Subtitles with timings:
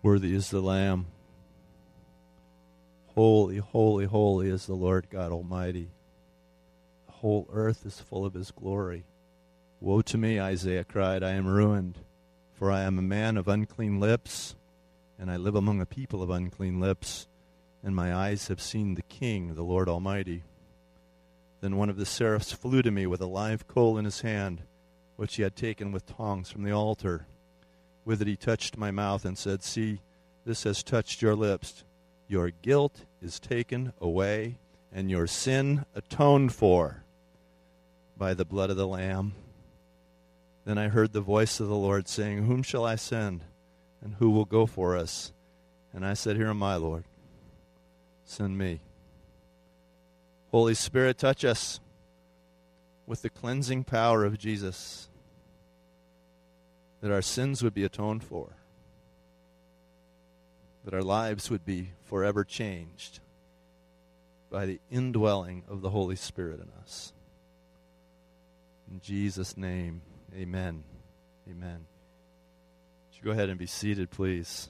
[0.00, 1.06] Worthy is the Lamb.
[3.16, 5.90] Holy, holy, holy is the Lord God Almighty.
[7.06, 9.06] The whole earth is full of his glory.
[9.80, 11.98] Woe to me, Isaiah cried, I am ruined,
[12.52, 14.54] for I am a man of unclean lips,
[15.18, 17.26] and I live among a people of unclean lips,
[17.82, 20.44] and my eyes have seen the King, the Lord Almighty.
[21.60, 24.62] Then one of the seraphs flew to me with a live coal in his hand,
[25.16, 27.26] which he had taken with tongs from the altar.
[28.08, 30.00] With it he touched my mouth and said, See,
[30.46, 31.84] this has touched your lips.
[32.26, 34.56] Your guilt is taken away,
[34.90, 37.04] and your sin atoned for
[38.16, 39.34] by the blood of the Lamb.
[40.64, 43.44] Then I heard the voice of the Lord saying, Whom shall I send?
[44.00, 45.34] And who will go for us?
[45.92, 47.04] And I said, Here am I, Lord.
[48.24, 48.80] Send me.
[50.50, 51.78] Holy Spirit, touch us
[53.06, 55.10] with the cleansing power of Jesus,
[57.00, 58.56] that our sins would be atoned for,
[60.84, 63.20] that our lives would be forever changed
[64.50, 67.12] by the indwelling of the Holy Spirit in us.
[68.90, 70.00] In Jesus' name,
[70.34, 70.82] amen.
[71.50, 71.86] Amen.
[73.10, 74.68] Would you go ahead and be seated, please?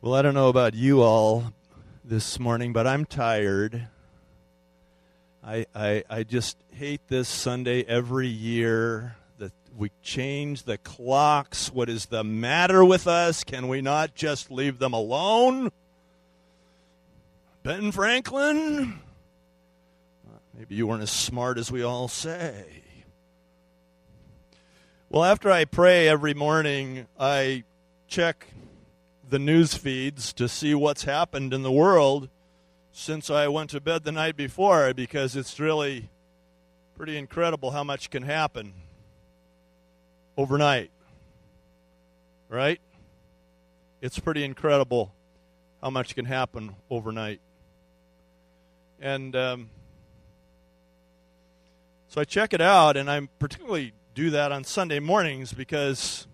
[0.00, 1.52] Well, I don't know about you all,
[2.04, 3.86] this morning, but I'm tired.
[5.44, 11.72] I, I, I just hate this Sunday every year that we change the clocks.
[11.72, 13.42] What is the matter with us?
[13.42, 15.72] Can we not just leave them alone?
[17.64, 19.00] Ben Franklin?
[20.56, 22.64] Maybe you weren't as smart as we all say.
[25.10, 27.64] Well, after I pray every morning, I
[28.06, 28.46] check
[29.28, 32.28] the news feeds to see what's happened in the world
[32.92, 36.10] since I went to bed the night before because it's really
[36.94, 38.74] pretty incredible how much can happen
[40.36, 40.90] overnight.
[42.48, 42.80] Right?
[44.02, 45.12] It's pretty incredible
[45.82, 47.40] how much can happen overnight.
[49.00, 49.70] And um,
[52.08, 56.26] so I check it out, and I particularly do that on Sunday mornings because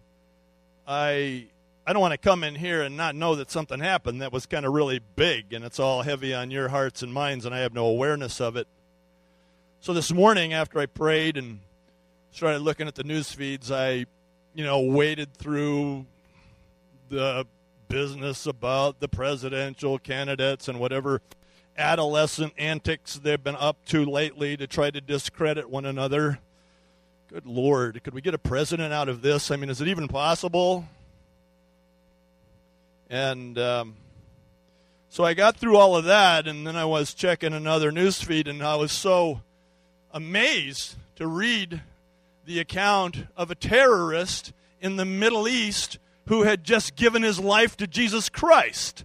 [0.86, 1.46] I
[1.88, 4.44] I don't want to come in here and not know that something happened that was
[4.44, 7.60] kind of really big and it's all heavy on your hearts and minds and I
[7.60, 8.68] have no awareness of it.
[9.80, 11.60] So this morning after I prayed and
[12.30, 14.04] started looking at the news feeds, I,
[14.54, 16.04] you know, waded through
[17.08, 17.46] the
[17.88, 21.22] business about the presidential candidates and whatever
[21.78, 26.38] adolescent antics they've been up to lately to try to discredit one another.
[27.28, 29.50] Good Lord, could we get a president out of this?
[29.50, 30.84] I mean, is it even possible?
[33.10, 33.96] And um,
[35.08, 38.62] so I got through all of that, and then I was checking another newsfeed, and
[38.62, 39.40] I was so
[40.12, 41.80] amazed to read
[42.44, 47.76] the account of a terrorist in the Middle East who had just given his life
[47.78, 49.04] to Jesus Christ.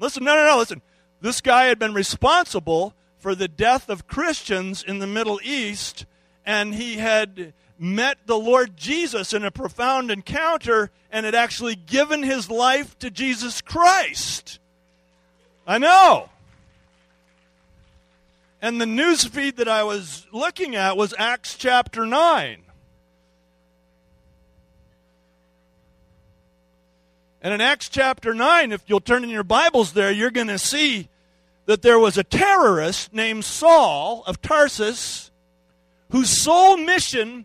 [0.00, 0.82] Listen, no, no, no, listen.
[1.20, 6.06] This guy had been responsible for the death of Christians in the Middle East,
[6.44, 12.22] and he had met the Lord Jesus in a profound encounter and had actually given
[12.22, 14.58] his life to Jesus Christ.
[15.66, 16.30] I know.
[18.62, 22.62] And the news feed that I was looking at was Acts chapter 9.
[27.42, 30.58] And in Acts chapter 9, if you'll turn in your Bibles there, you're going to
[30.58, 31.10] see
[31.66, 35.30] that there was a terrorist named Saul of Tarsus
[36.10, 37.44] whose sole mission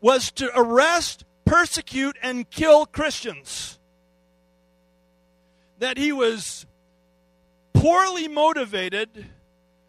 [0.00, 3.78] was to arrest, persecute, and kill Christians.
[5.78, 6.66] That he was
[7.72, 9.26] poorly motivated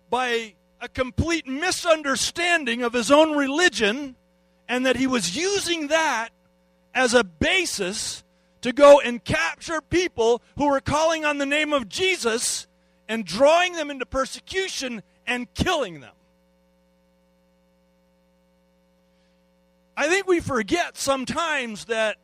[0.10, 4.16] by a complete misunderstanding of his own religion,
[4.68, 6.30] and that he was using that
[6.94, 8.24] as a basis
[8.62, 12.68] to go and capture people who were calling on the name of Jesus
[13.08, 16.14] and drawing them into persecution and killing them.
[20.00, 22.16] I think we forget sometimes that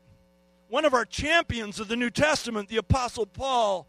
[0.69, 3.85] one of our champions of the New Testament, the Apostle Paul,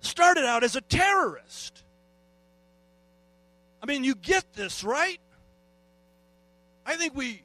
[0.00, 1.82] started out as a terrorist.
[3.82, 5.20] I mean, you get this, right?
[6.86, 7.42] I think we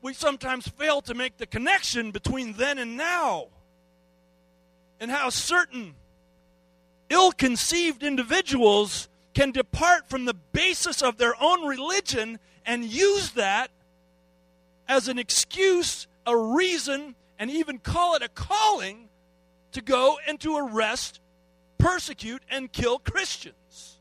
[0.00, 3.48] we sometimes fail to make the connection between then and now.
[5.00, 5.96] And how certain
[7.10, 13.70] ill conceived individuals can depart from the basis of their own religion and use that
[14.90, 19.08] as an excuse, a reason, and even call it a calling
[19.72, 21.20] to go and to arrest,
[21.78, 23.98] persecute, and kill Christians.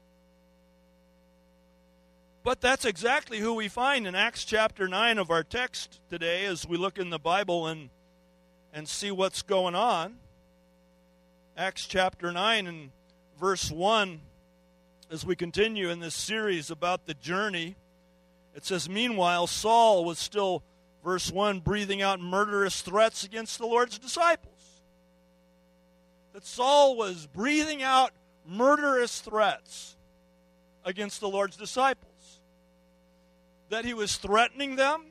[2.43, 6.67] But that's exactly who we find in Acts chapter 9 of our text today as
[6.67, 7.67] we look in the Bible.
[7.67, 7.89] And
[8.73, 10.15] and see what's going on.
[11.57, 12.91] Acts chapter 9 and
[13.39, 14.21] verse 1,
[15.11, 17.75] as we continue in this series about the journey,
[18.55, 20.63] it says, Meanwhile, Saul was still,
[21.03, 24.81] verse 1, breathing out murderous threats against the Lord's disciples.
[26.33, 28.11] That Saul was breathing out
[28.45, 29.97] murderous threats
[30.83, 32.39] against the Lord's disciples.
[33.69, 35.05] That he was threatening them,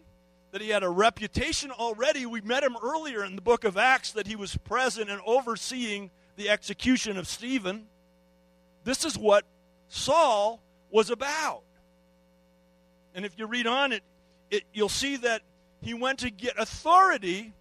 [0.50, 2.26] that he had a reputation already.
[2.26, 6.11] We met him earlier in the book of Acts that he was present and overseeing
[6.37, 7.87] the execution of Stephen.
[8.85, 9.44] This is what
[9.88, 11.62] Saul was about.
[13.14, 14.02] And if you read on it,
[14.50, 15.43] it you'll see that
[15.80, 17.52] he went to get authority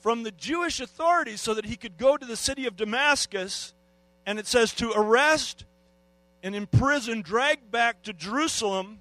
[0.00, 3.72] from the Jewish authorities so that he could go to the city of Damascus
[4.26, 5.64] and it says to arrest
[6.42, 8.98] and imprison, drag back to Jerusalem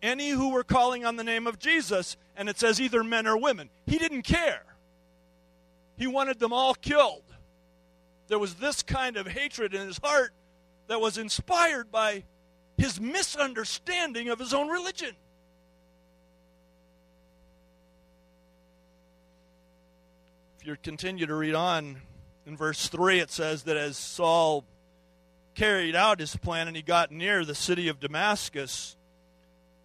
[0.00, 2.16] any who were calling on the name of Jesus.
[2.36, 3.68] And it says either men or women.
[3.86, 4.62] He didn't care.
[5.96, 7.24] He wanted them all killed.
[8.28, 10.32] There was this kind of hatred in his heart
[10.86, 12.24] that was inspired by
[12.76, 15.16] his misunderstanding of his own religion.
[20.68, 21.96] You continue to read on,
[22.46, 24.64] in verse 3, it says that as Saul
[25.54, 28.94] carried out his plan and he got near the city of Damascus,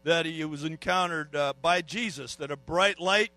[0.03, 3.31] that he was encountered uh, by Jesus, that a bright light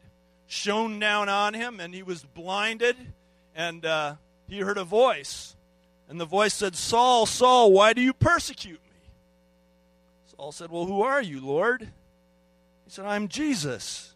[0.48, 2.96] shone down on him and he was blinded
[3.54, 4.16] and uh,
[4.48, 5.54] he heard a voice.
[6.08, 8.98] And the voice said, Saul, Saul, why do you persecute me?
[10.36, 11.82] Saul said, Well, who are you, Lord?
[11.82, 14.14] He said, I'm Jesus.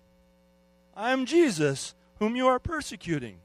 [0.97, 3.39] I'm Jesus, whom you are persecuting.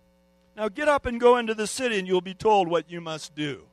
[0.55, 3.33] Now get up and go into the city, and you'll be told what you must
[3.33, 3.63] do.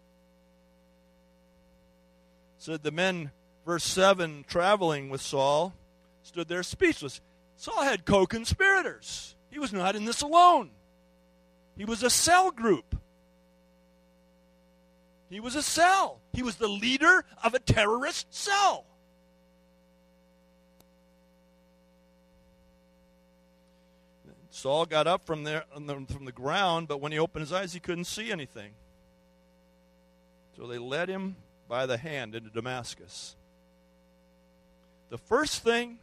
[2.59, 3.33] Said the men,
[3.67, 5.75] verse 7, traveling with Saul,
[6.23, 7.21] stood there speechless.
[7.57, 9.35] Saul had co conspirators.
[9.51, 10.71] He was not in this alone,
[11.77, 12.97] he was a cell group.
[15.31, 16.21] He was a cell.
[16.35, 18.85] He was the leader of a terrorist cell.
[24.63, 27.81] Saul got up from there from the ground, but when he opened his eyes, he
[27.81, 28.75] couldn't see anything.
[30.57, 31.35] So they led him
[31.69, 33.35] by the hand into Damascus.
[35.11, 35.99] The first thing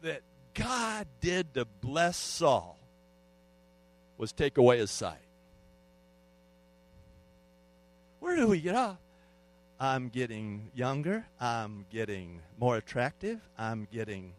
[0.00, 0.22] that
[0.54, 2.78] God did to bless Saul
[4.16, 5.18] was take away his sight.
[8.20, 8.96] Where do we get off?
[9.78, 11.26] I'm getting younger.
[11.38, 13.38] I'm getting more attractive.
[13.58, 14.32] I'm getting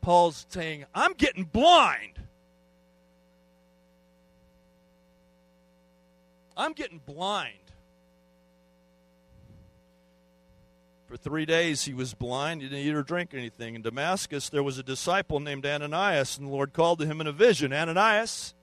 [0.00, 2.14] Paul's saying, I'm getting blind.
[6.60, 7.54] I'm getting blind.
[11.06, 12.60] For three days he was blind.
[12.60, 13.74] He didn't eat or drink anything.
[13.74, 17.26] In Damascus, there was a disciple named Ananias, and the Lord called to him in
[17.26, 18.54] a vision Ananias.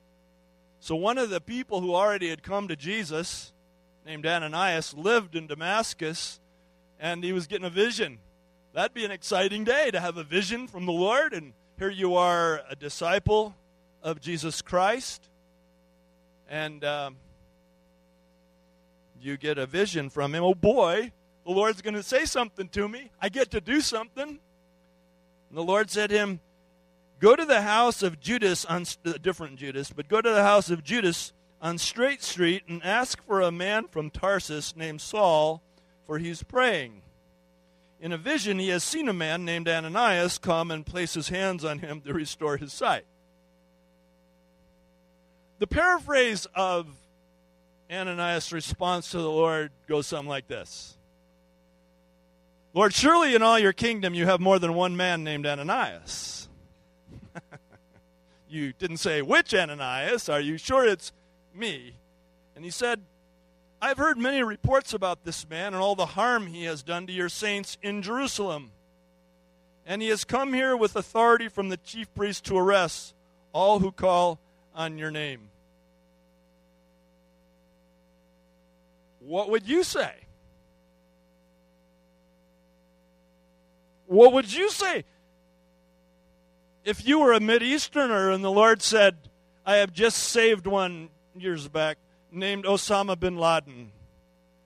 [0.78, 3.52] So one of the people who already had come to Jesus,
[4.06, 6.38] named Ananias, lived in Damascus,
[7.00, 8.18] and he was getting a vision.
[8.74, 12.14] That'd be an exciting day to have a vision from the Lord, and here you
[12.14, 13.56] are, a disciple
[14.04, 15.28] of Jesus Christ,
[16.48, 17.16] and um,
[19.20, 20.44] you get a vision from him.
[20.44, 21.12] Oh boy,
[21.44, 23.10] the Lord's going to say something to me.
[23.20, 24.28] I get to do something.
[24.28, 26.40] And the Lord said to him,
[27.20, 30.70] Go to the house of Judas, on, uh, different Judas, but go to the house
[30.70, 35.62] of Judas on Straight Street and ask for a man from Tarsus named Saul,
[36.06, 37.02] for he's praying.
[38.00, 41.64] In a vision, he has seen a man named Ananias come and place his hands
[41.64, 43.04] on him to restore his sight.
[45.58, 46.86] The paraphrase of
[47.90, 50.96] Ananias' response to the Lord goes something like this
[52.74, 56.48] Lord, surely in all your kingdom you have more than one man named Ananias.
[58.48, 60.28] you didn't say, which Ananias?
[60.28, 61.12] Are you sure it's
[61.54, 61.94] me?
[62.54, 63.00] And he said,
[63.80, 67.12] I've heard many reports about this man and all the harm he has done to
[67.12, 68.72] your saints in Jerusalem.
[69.86, 73.14] And he has come here with authority from the chief priest to arrest
[73.52, 74.38] all who call
[74.74, 75.48] on your name.
[79.28, 80.10] What would you say?
[84.06, 85.04] What would you say
[86.82, 89.18] if you were a Mideasterner and the Lord said,
[89.66, 91.98] I have just saved one years back
[92.32, 93.92] named Osama bin Laden,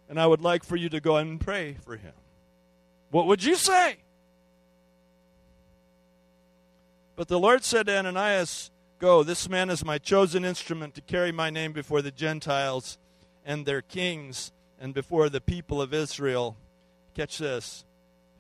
[0.08, 2.14] and I would like for you to go and pray for him.
[3.10, 3.96] What would you say?
[7.16, 11.32] But the Lord said to Ananias, Go, this man is my chosen instrument to carry
[11.32, 12.98] my name before the Gentiles
[13.44, 16.56] and their kings and before the people of Israel.
[17.14, 17.84] Catch this.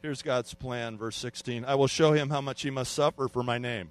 [0.02, 1.64] Here's God's plan, verse 16.
[1.64, 3.90] I will show him how much he must suffer for my name.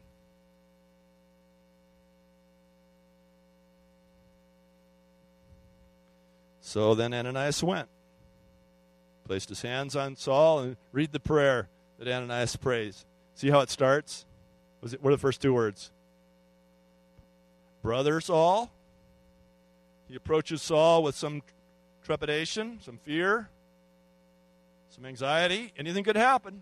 [6.59, 7.89] So then Ananias went,
[9.25, 13.05] placed his hands on Saul, and read the prayer that Ananias prays.
[13.35, 14.25] See how it starts?
[14.81, 15.91] Was it, what are the first two words?
[17.81, 18.71] Brother Saul,
[20.11, 21.41] he approaches Saul with some
[22.03, 23.47] trepidation, some fear,
[24.89, 25.71] some anxiety.
[25.77, 26.61] Anything could happen.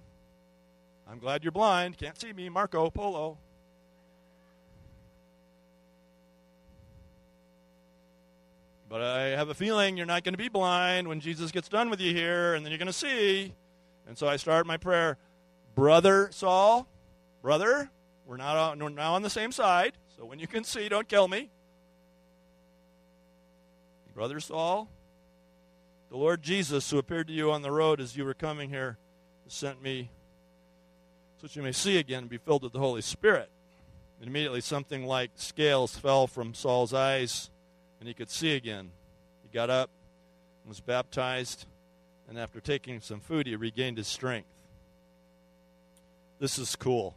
[1.10, 1.98] I'm glad you're blind.
[1.98, 2.48] Can't see me.
[2.50, 3.40] Marco Polo.
[8.88, 11.90] But I have a feeling you're not going to be blind when Jesus gets done
[11.90, 13.56] with you here, and then you're going to see.
[14.08, 15.18] And so I start my prayer
[15.74, 16.88] Brother Saul,
[17.42, 17.90] brother,
[18.28, 21.08] we're, not on, we're now on the same side, so when you can see, don't
[21.08, 21.50] kill me.
[24.20, 24.90] Brother Saul,
[26.10, 28.98] the Lord Jesus, who appeared to you on the road as you were coming here,
[29.48, 30.10] sent me
[31.38, 33.50] so that you may see again and be filled with the Holy Spirit.
[34.20, 37.50] And immediately something like scales fell from Saul's eyes
[38.02, 38.92] and he could see again.
[39.42, 39.90] He got up
[40.64, 41.66] and was baptized,
[42.28, 44.50] and after taking some food, he regained his strength.
[46.40, 47.16] This is cool.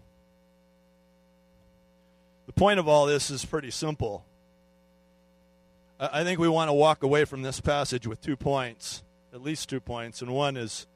[2.47, 4.25] The point of all this is pretty simple.
[6.11, 9.68] I think we want to walk away from this passage with two points, at least
[9.68, 10.88] two points, and one is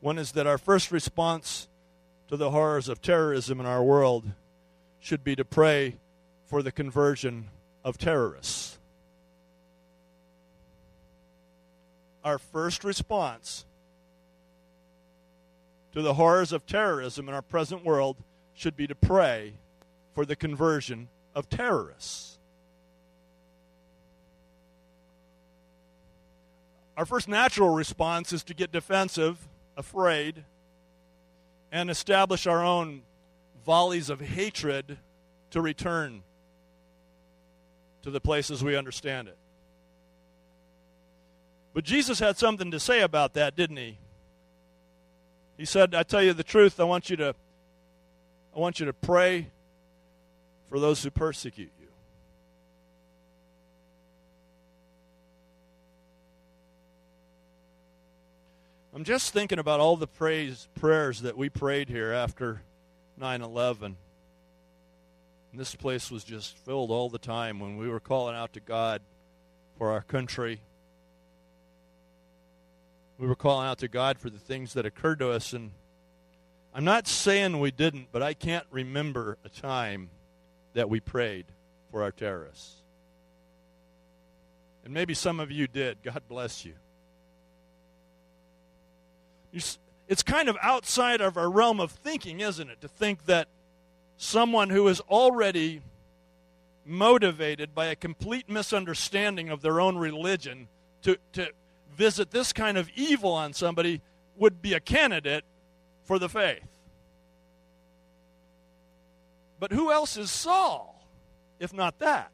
[0.00, 1.68] one is that our first response
[2.26, 4.32] to the horrors of terrorism in our world
[4.98, 5.98] should be to pray
[6.46, 7.50] for the conversion
[7.84, 8.78] of terrorists.
[12.24, 13.64] Our first response
[15.92, 18.16] to the horrors of terrorism in our present world
[18.54, 19.54] should be to pray
[20.14, 22.29] for the conversion of terrorists.
[27.00, 30.44] Our first natural response is to get defensive, afraid,
[31.72, 33.04] and establish our own
[33.64, 34.98] volleys of hatred
[35.52, 36.22] to return
[38.02, 39.38] to the places we understand it.
[41.72, 43.96] But Jesus had something to say about that, didn't he?
[45.56, 47.34] He said, I tell you the truth, I want you to
[48.54, 49.46] I want you to pray
[50.68, 51.79] for those who persecute you.
[58.92, 62.62] I'm just thinking about all the praise prayers that we prayed here after
[63.16, 63.96] 9/11.
[65.52, 68.60] And this place was just filled all the time when we were calling out to
[68.60, 69.02] God
[69.78, 70.60] for our country.
[73.16, 75.52] We were calling out to God for the things that occurred to us.
[75.52, 75.72] And
[76.74, 80.10] I'm not saying we didn't, but I can't remember a time
[80.72, 81.46] that we prayed
[81.90, 82.82] for our terrorists.
[84.84, 86.02] And maybe some of you did.
[86.02, 86.74] God bless you.
[89.52, 92.80] It's kind of outside of our realm of thinking, isn't it?
[92.80, 93.48] To think that
[94.16, 95.82] someone who is already
[96.84, 100.68] motivated by a complete misunderstanding of their own religion
[101.02, 101.48] to, to
[101.96, 104.00] visit this kind of evil on somebody
[104.36, 105.44] would be a candidate
[106.04, 106.66] for the faith.
[109.58, 111.06] But who else is Saul,
[111.58, 112.32] if not that?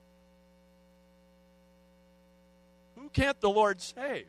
[2.95, 4.27] Who can't the Lord save?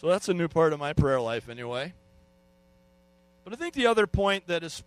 [0.00, 1.92] So that's a new part of my prayer life, anyway.
[3.44, 4.82] But I think the other point that is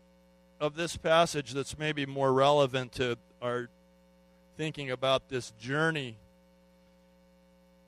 [0.60, 3.70] of this passage that's maybe more relevant to our
[4.58, 6.18] thinking about this journey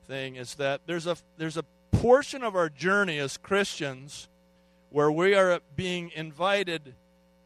[0.06, 4.28] thing is that there's a there's a portion of our journey as Christians
[4.90, 6.94] where we are being invited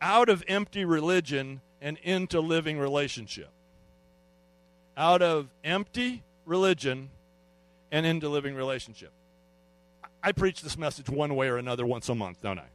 [0.03, 3.49] out of empty religion and into living relationship.
[4.95, 7.09] Out of empty religion
[7.91, 9.13] and into living relationship.
[10.23, 12.67] I preach this message one way or another once a month, don't I?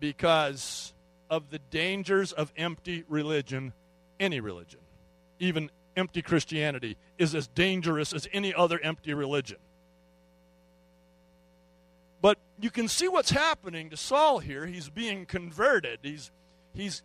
[0.00, 0.92] because
[1.30, 3.72] of the dangers of empty religion,
[4.18, 4.80] any religion,
[5.38, 9.58] even empty Christianity, is as dangerous as any other empty religion.
[12.20, 14.66] But you can see what's happening to Saul here.
[14.66, 16.00] He's being converted.
[16.02, 16.30] He's,
[16.74, 17.02] he's,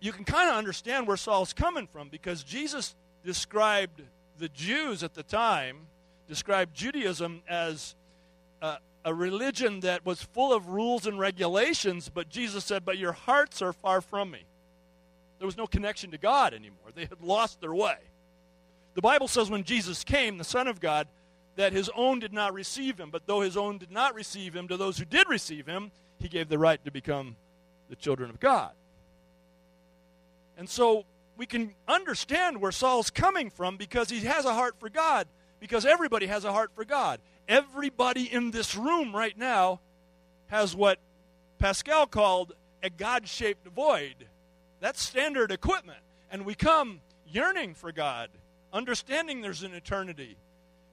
[0.00, 4.02] you can kind of understand where Saul's coming from because Jesus described
[4.38, 5.86] the Jews at the time,
[6.28, 7.94] described Judaism as
[8.62, 13.12] uh, a religion that was full of rules and regulations, but Jesus said, But your
[13.12, 14.44] hearts are far from me.
[15.38, 16.90] There was no connection to God anymore.
[16.94, 17.96] They had lost their way.
[18.94, 21.08] The Bible says when Jesus came, the Son of God,
[21.56, 24.68] that his own did not receive him, but though his own did not receive him,
[24.68, 27.36] to those who did receive him, he gave the right to become
[27.90, 28.72] the children of God.
[30.56, 31.04] And so
[31.36, 35.26] we can understand where Saul's coming from because he has a heart for God,
[35.64, 37.20] because everybody has a heart for God.
[37.48, 39.80] Everybody in this room right now
[40.48, 40.98] has what
[41.58, 42.52] Pascal called
[42.82, 44.26] a God shaped void.
[44.80, 46.00] That's standard equipment.
[46.30, 48.28] And we come yearning for God,
[48.74, 50.36] understanding there's an eternity.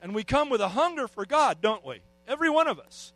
[0.01, 1.99] And we come with a hunger for God, don't we?
[2.25, 3.11] Every one of us.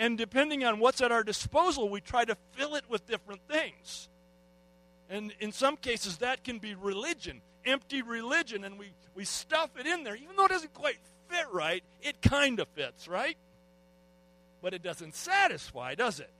[0.00, 4.08] And depending on what's at our disposal, we try to fill it with different things.
[5.08, 9.86] And in some cases, that can be religion, empty religion, and we, we stuff it
[9.86, 10.14] in there.
[10.16, 13.36] Even though it doesn't quite fit right, it kind of fits, right?
[14.62, 16.30] But it doesn't satisfy, does it?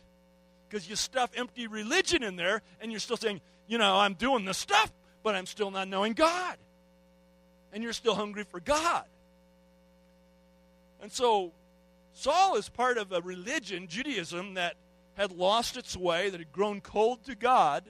[0.68, 4.45] Because you stuff empty religion in there, and you're still saying, you know, I'm doing
[4.45, 4.92] the stuff,
[5.23, 6.56] but I'm still not knowing God.
[7.73, 9.04] And you're still hungry for God.
[11.02, 11.52] And so
[12.12, 14.76] Saul is part of a religion, Judaism, that
[15.14, 17.85] had lost its way, that had grown cold to God.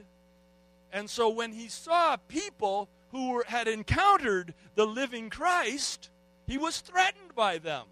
[0.92, 6.10] And so when he saw people who were, had encountered the living Christ,
[6.46, 7.86] he was threatened by them.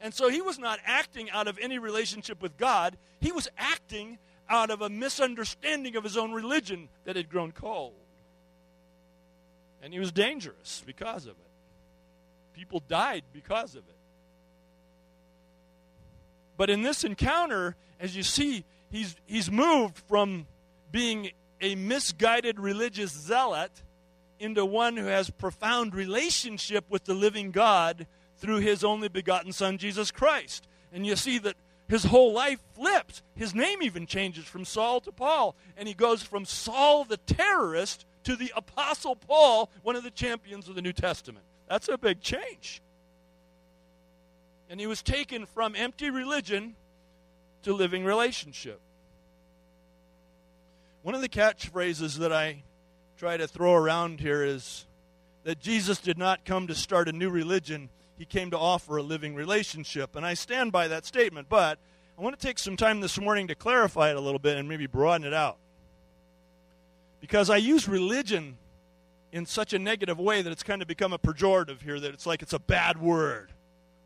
[0.00, 4.18] And so he was not acting out of any relationship with God, he was acting
[4.48, 7.94] out of a misunderstanding of his own religion that had grown cold.
[9.82, 11.50] And he was dangerous because of it.
[12.52, 13.96] People died because of it.
[16.56, 20.46] But in this encounter, as you see, he's, he's moved from
[20.90, 23.70] being a misguided religious zealot
[24.40, 28.06] into one who has profound relationship with the living God
[28.38, 30.66] through his only begotten son Jesus Christ.
[30.92, 31.56] And you see that
[31.88, 33.22] his whole life flips.
[33.34, 38.06] His name even changes from Saul to Paul, and he goes from Saul the terrorist
[38.24, 41.44] to the apostle Paul, one of the champions of the New Testament.
[41.68, 42.80] That's a big change.
[44.68, 46.76] And he was taken from empty religion
[47.62, 48.80] to living relationship.
[51.02, 52.62] One of the catchphrases that I
[53.20, 54.86] try to throw around here is
[55.44, 59.02] that Jesus did not come to start a new religion, he came to offer a
[59.02, 60.16] living relationship.
[60.16, 61.78] And I stand by that statement, but
[62.18, 64.70] I want to take some time this morning to clarify it a little bit and
[64.70, 65.58] maybe broaden it out.
[67.20, 68.56] Because I use religion
[69.32, 72.24] in such a negative way that it's kind of become a pejorative here, that it's
[72.24, 73.52] like it's a bad word.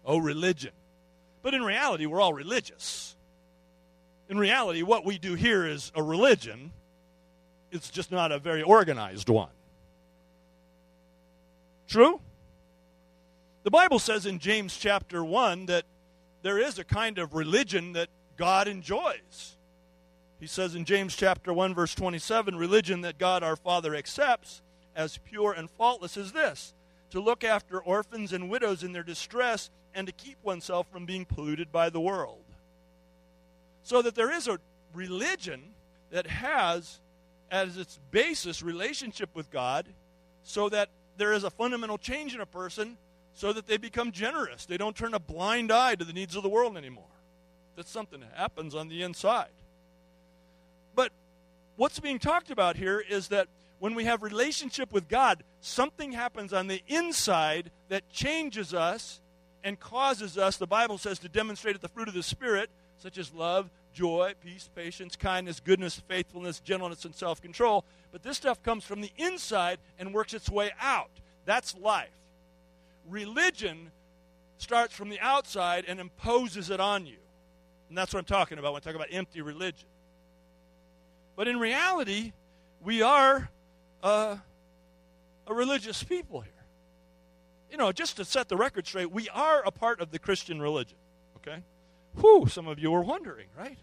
[0.04, 0.72] Oh, religion.
[1.40, 3.14] But in reality, we're all religious.
[4.28, 6.72] In reality, what we do here is a religion,
[7.74, 9.50] it's just not a very organized one.
[11.88, 12.20] True?
[13.64, 15.84] The Bible says in James chapter 1 that
[16.42, 19.56] there is a kind of religion that God enjoys.
[20.38, 24.62] He says in James chapter 1 verse 27, religion that God our Father accepts
[24.94, 26.74] as pure and faultless is this,
[27.10, 31.24] to look after orphans and widows in their distress and to keep oneself from being
[31.24, 32.44] polluted by the world.
[33.82, 34.58] So that there is a
[34.92, 35.62] religion
[36.10, 37.00] that has
[37.54, 39.86] as its basis relationship with God,
[40.42, 42.98] so that there is a fundamental change in a person
[43.32, 44.66] so that they become generous.
[44.66, 47.04] They don't turn a blind eye to the needs of the world anymore.
[47.76, 49.52] That's something that happens on the inside.
[50.96, 51.12] But
[51.76, 53.46] what's being talked about here is that
[53.78, 59.20] when we have relationship with God, something happens on the inside that changes us
[59.62, 63.32] and causes us, the Bible says, to demonstrate the fruit of the Spirit, such as
[63.32, 67.84] love, joy, peace, patience, kindness, goodness, faithfulness, gentleness, and self control.
[68.12, 71.10] But this stuff comes from the inside and works its way out.
[71.46, 72.10] That's life.
[73.08, 73.90] Religion
[74.58, 77.16] starts from the outside and imposes it on you.
[77.88, 79.88] And that's what I'm talking about when I talk about empty religion.
[81.36, 82.32] But in reality,
[82.82, 83.48] we are
[84.02, 84.36] uh,
[85.46, 86.52] a religious people here
[87.74, 90.62] you know, just to set the record straight, we are a part of the Christian
[90.62, 90.96] religion.
[91.38, 91.60] Okay?
[92.20, 93.78] Whew, some of you are wondering, right?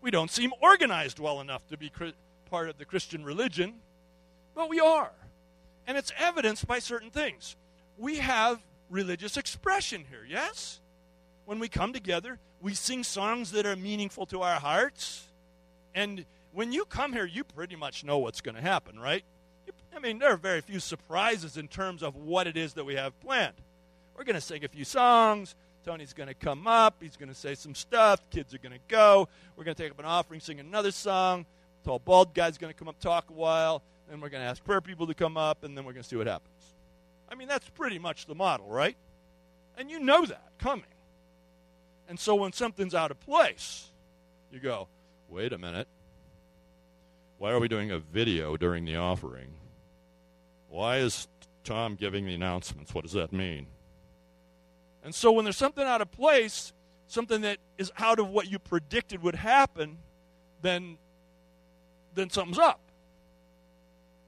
[0.00, 1.90] We don't seem organized well enough to be
[2.50, 3.74] part of the Christian religion,
[4.54, 5.12] but we are.
[5.86, 7.56] And it's evidenced by certain things.
[7.96, 10.80] We have religious expression here, yes?
[11.44, 15.24] When we come together, we sing songs that are meaningful to our hearts.
[15.94, 19.24] And when you come here, you pretty much know what's going to happen, right?
[19.94, 22.94] I mean, there are very few surprises in terms of what it is that we
[22.94, 23.54] have planned.
[24.16, 25.54] We're going to sing a few songs.
[25.88, 26.96] Tony's going to come up.
[27.00, 28.20] He's going to say some stuff.
[28.28, 29.26] Kids are going to go.
[29.56, 31.46] We're going to take up an offering, sing another song.
[31.82, 33.82] Tall, bald guy's going to come up, talk a while.
[34.06, 36.08] Then we're going to ask prayer people to come up, and then we're going to
[36.08, 36.74] see what happens.
[37.30, 38.98] I mean, that's pretty much the model, right?
[39.78, 40.84] And you know that coming.
[42.06, 43.90] And so when something's out of place,
[44.52, 44.88] you go,
[45.30, 45.88] wait a minute.
[47.38, 49.54] Why are we doing a video during the offering?
[50.68, 51.28] Why is
[51.64, 52.92] Tom giving the announcements?
[52.92, 53.68] What does that mean?
[55.08, 56.72] And so when there's something out of place,
[57.06, 59.96] something that is out of what you predicted would happen,
[60.60, 60.98] then
[62.14, 62.80] then something's up.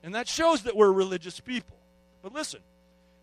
[0.02, 1.76] And that shows that we're religious people.
[2.22, 2.60] But listen,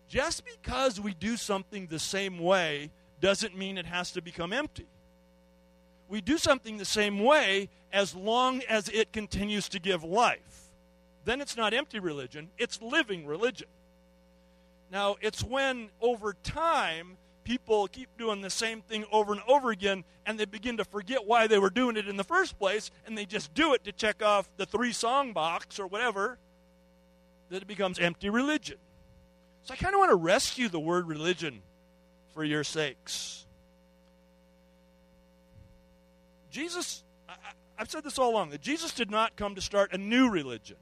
[0.06, 2.90] just because we do something the same way
[3.20, 4.86] doesn't mean it has to become empty
[6.08, 10.40] we do something the same way as long as it continues to give life.
[11.24, 13.68] then it's not empty religion, it's living religion.
[14.90, 17.18] Now, it's when over time
[17.48, 21.24] people keep doing the same thing over and over again and they begin to forget
[21.24, 23.90] why they were doing it in the first place and they just do it to
[23.90, 26.38] check off the three song box or whatever
[27.48, 28.76] that it becomes empty religion.
[29.62, 31.62] So I kind of want to rescue the word religion
[32.34, 33.46] for your sakes.
[36.50, 37.32] Jesus, I,
[37.76, 40.76] have said this all along, that Jesus did not come to start a new religion.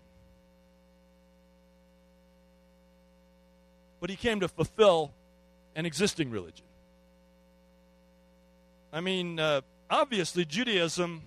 [4.01, 5.13] But he came to fulfill
[5.77, 6.65] an existing religion.
[8.93, 11.23] I mean, uh, obviously, Judaism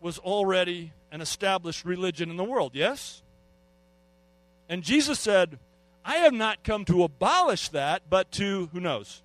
[0.00, 3.22] was already an established religion in the world, yes?
[4.68, 5.58] And Jesus said,
[6.04, 9.22] I have not come to abolish that, but to, who knows,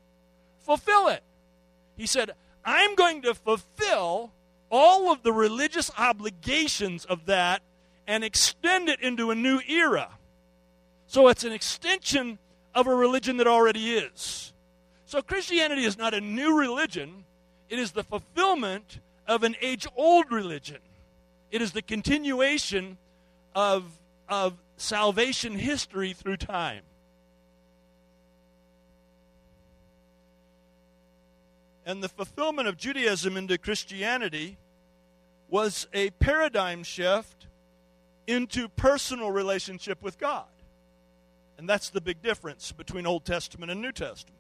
[0.60, 1.24] fulfill it.
[1.98, 2.32] He said,
[2.64, 4.32] I'm going to fulfill
[4.70, 7.64] all of the religious obligations of that
[8.06, 10.10] and extend it into a new era.
[11.08, 12.38] So it's an extension
[12.74, 14.54] of a religion that already is.
[15.06, 17.26] So Christianity is not a new religion,
[17.70, 20.80] it is the fulfillment of an age old religion.
[21.52, 22.98] It is the continuation
[23.56, 23.86] of,
[24.28, 26.84] of salvation history through time.
[31.86, 34.58] And the fulfillment of Judaism into Christianity
[35.50, 37.48] was a paradigm shift
[38.28, 40.46] into personal relationship with God.
[41.60, 44.40] And that's the big difference between Old Testament and New Testament.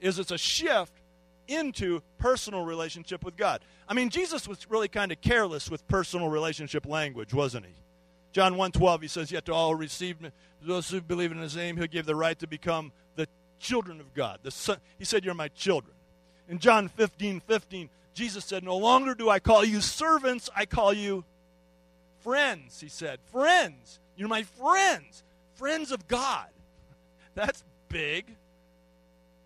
[0.00, 0.92] Is it's a shift
[1.48, 3.62] into personal relationship with God.
[3.88, 7.72] I mean, Jesus was really kind of careless with personal relationship language, wasn't he?
[8.32, 10.18] John 1:12 he says, "Yet to all who receive
[10.60, 13.26] those who believe in his name, he'll give the right to become the
[13.58, 15.96] children of God." The son, he said, "You're my children."
[16.48, 20.92] In John 15, 15, Jesus said, No longer do I call you servants, I call
[20.92, 21.24] you
[22.22, 23.20] friends, he said.
[23.32, 24.00] Friends.
[24.16, 25.22] You're my friends
[25.56, 26.46] friends of God.
[27.34, 28.36] That's big.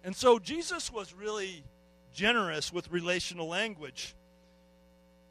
[0.04, 1.62] And so Jesus was really
[2.12, 4.14] generous with relational language.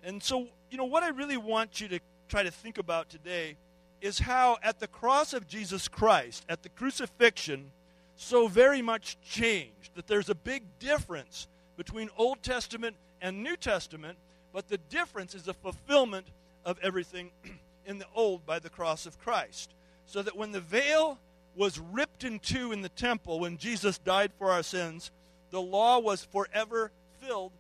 [0.04, 3.56] And so, you know, what I really want you to try to think about today
[4.02, 7.72] is how at the cross of Jesus Christ, at the crucifixion,
[8.16, 14.18] so very much changed that there's a big difference between Old Testament and New Testament,
[14.54, 16.28] but the difference is the fulfillment
[16.66, 17.32] of everything
[17.86, 19.74] in the Old by the cross of Christ
[20.10, 21.20] so that when the veil
[21.56, 25.12] was ripped in two in the temple when Jesus died for our sins,
[25.52, 26.92] the law was forever
[27.22, 27.52] filled,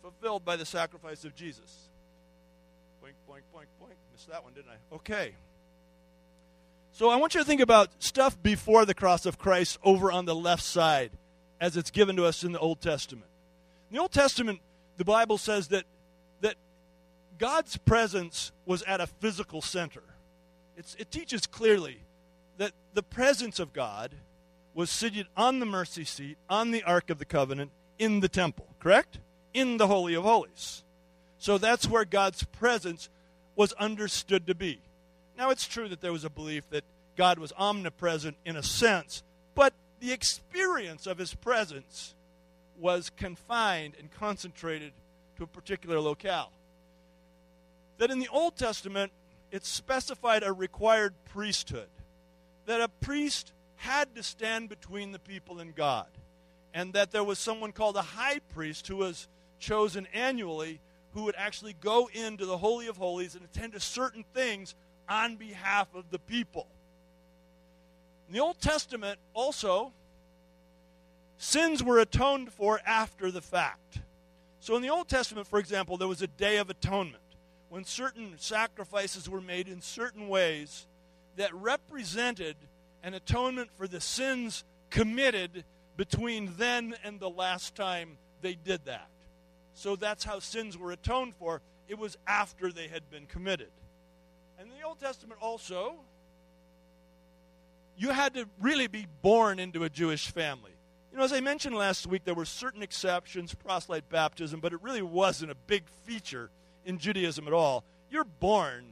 [0.00, 1.88] fulfilled by the sacrifice of Jesus.
[3.02, 3.96] Boink, boink, boink, boink.
[4.12, 4.94] Missed that one, didn't I?
[4.94, 5.34] Okay.
[6.92, 10.26] So I want you to think about stuff before the cross of Christ over on
[10.26, 11.10] the left side
[11.60, 13.26] as it's given to us in the Old Testament.
[13.90, 14.60] In the Old Testament,
[14.96, 15.84] the Bible says that,
[16.40, 16.54] that
[17.38, 20.02] God's presence was at a physical center.
[20.80, 21.98] It's, it teaches clearly
[22.56, 24.12] that the presence of God
[24.72, 28.66] was seated on the mercy seat, on the Ark of the Covenant, in the temple,
[28.78, 29.18] correct?
[29.52, 30.82] In the Holy of Holies.
[31.36, 33.10] So that's where God's presence
[33.56, 34.80] was understood to be.
[35.36, 39.22] Now, it's true that there was a belief that God was omnipresent in a sense,
[39.54, 42.14] but the experience of his presence
[42.78, 44.92] was confined and concentrated
[45.36, 46.50] to a particular locale.
[47.98, 49.12] That in the Old Testament,
[49.50, 51.88] it specified a required priesthood,
[52.66, 56.08] that a priest had to stand between the people and God,
[56.74, 60.80] and that there was someone called a high priest who was chosen annually
[61.12, 64.74] who would actually go into the Holy of Holies and attend to certain things
[65.08, 66.68] on behalf of the people.
[68.28, 69.92] In the Old Testament, also,
[71.36, 73.98] sins were atoned for after the fact.
[74.60, 77.19] So in the Old Testament, for example, there was a day of atonement
[77.70, 80.86] when certain sacrifices were made in certain ways
[81.36, 82.56] that represented
[83.02, 85.64] an atonement for the sins committed
[85.96, 89.08] between then and the last time they did that.
[89.74, 91.62] So that's how sins were atoned for.
[91.88, 93.70] It was after they had been committed.
[94.58, 95.94] And in the Old Testament also,
[97.96, 100.72] you had to really be born into a Jewish family.
[101.12, 104.82] You know, as I mentioned last week, there were certain exceptions, proselyte baptism, but it
[104.82, 106.50] really wasn't a big feature
[106.84, 107.84] in Judaism at all.
[108.10, 108.84] You're born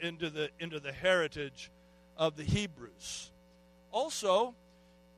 [0.00, 1.70] into the, into the heritage
[2.16, 3.30] of the Hebrews.
[3.90, 4.54] Also,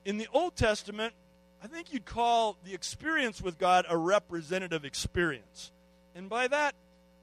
[0.04, 1.14] in the Old Testament,
[1.62, 5.72] I think you'd call the experience with God a representative experience.
[6.14, 6.74] And by that,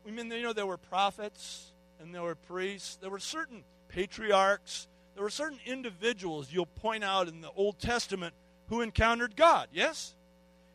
[0.04, 4.88] we mean, you know, there were prophets and there were priests, there were certain patriarchs,
[5.14, 8.34] there were certain individuals you'll point out in the Old Testament
[8.70, 10.16] who encountered God, yes?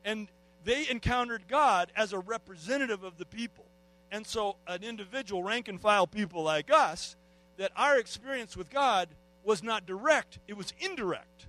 [0.05, 0.29] And
[0.64, 3.64] they encountered God as a representative of the people.
[4.11, 7.16] And so, an individual, rank and file people like us,
[7.57, 9.09] that our experience with God
[9.45, 11.47] was not direct, it was indirect.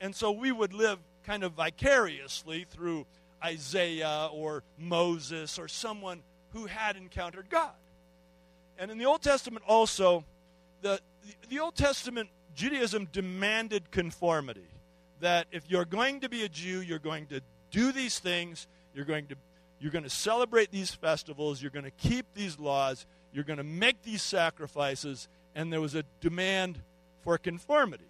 [0.00, 3.06] And so we would live kind of vicariously through
[3.44, 7.74] Isaiah or Moses or someone who had encountered God.
[8.78, 10.24] And in the Old Testament also,
[10.80, 11.00] the,
[11.48, 14.68] the Old Testament Judaism demanded conformity.
[15.20, 19.04] That if you're going to be a Jew, you're going to do these things, you're
[19.04, 19.36] going to,
[19.80, 23.64] you're going to celebrate these festivals, you're going to keep these laws, you're going to
[23.64, 26.80] make these sacrifices, and there was a demand
[27.22, 28.04] for conformity.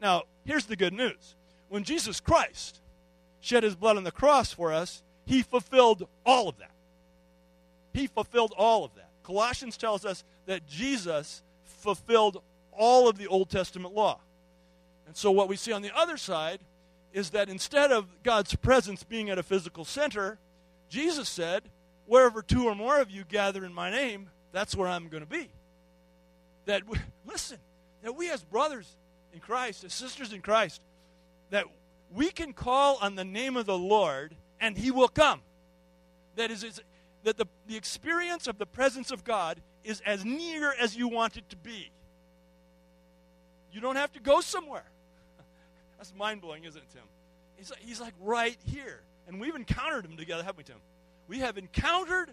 [0.00, 1.36] Now, here's the good news.
[1.68, 2.80] When Jesus Christ
[3.40, 6.70] shed his blood on the cross for us, he fulfilled all of that.
[7.92, 9.10] He fulfilled all of that.
[9.22, 14.20] Colossians tells us that Jesus fulfilled all of the Old Testament law.
[15.06, 16.60] And so, what we see on the other side
[17.12, 20.38] is that instead of God's presence being at a physical center,
[20.88, 21.64] Jesus said,
[22.06, 25.28] Wherever two or more of you gather in my name, that's where I'm going to
[25.28, 25.50] be.
[26.64, 27.58] That, we, listen,
[28.02, 28.96] that we as brothers
[29.34, 30.80] in Christ, as sisters in Christ,
[31.50, 31.66] that
[32.10, 35.42] we can call on the name of the Lord and he will come.
[36.36, 36.80] That is,
[37.24, 41.36] that the, the experience of the presence of God is as near as you want
[41.36, 41.90] it to be.
[43.70, 44.84] You don't have to go somewhere.
[45.98, 47.02] That's mind blowing, isn't it, Tim?
[47.56, 49.02] He's like, he's like right here.
[49.28, 50.78] And we've encountered him together, haven't we, Tim?
[51.28, 52.32] We have encountered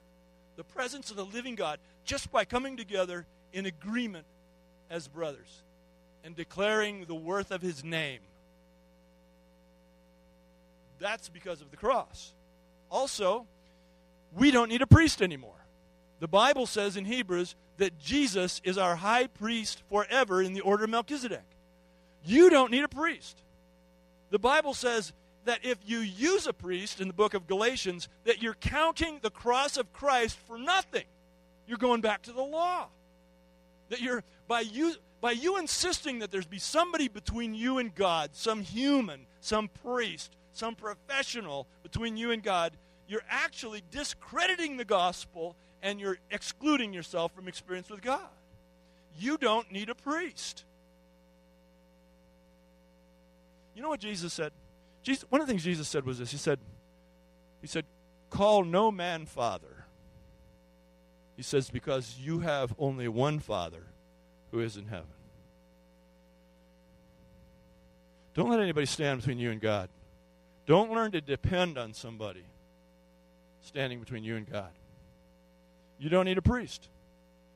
[0.56, 4.26] the presence of the living God just by coming together in agreement
[4.90, 5.64] as brothers
[6.24, 8.22] and declaring the worth of his name.
[11.00, 12.34] That's because of the cross.
[12.90, 13.46] Also,
[14.34, 15.52] we don't need a priest anymore.
[16.22, 20.86] The Bible says in Hebrews that Jesus is our high priest forever in the order
[20.86, 21.44] of Melchizedek.
[22.24, 23.42] You don't need a priest.
[24.30, 25.12] The Bible says
[25.46, 29.30] that if you use a priest in the book of Galatians, that you're counting the
[29.30, 31.06] cross of Christ for nothing.
[31.68, 32.88] You're going back to the law.
[33.90, 38.32] That you're by you by you insisting that there's be somebody between you and God,
[38.34, 42.74] some human, some priest, some professional between you and God,
[43.08, 48.28] you're actually discrediting the gospel and you're excluding yourself from experience with God.
[49.18, 50.64] You don't need a priest.
[53.76, 54.52] You know what Jesus said?
[55.06, 56.32] Jesus, one of the things Jesus said was this.
[56.32, 56.58] He said,
[57.62, 57.86] He said,
[58.32, 59.86] Call no man father.
[61.38, 63.84] He says, Because you have only one Father
[64.52, 65.06] who is in heaven.
[68.34, 69.90] Don't let anybody stand between you and God.
[70.66, 72.44] Don't learn to depend on somebody
[73.62, 74.72] standing between you and God.
[76.00, 76.90] You don't need a priest.